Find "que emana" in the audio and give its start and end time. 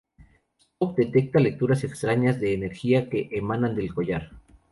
3.07-3.69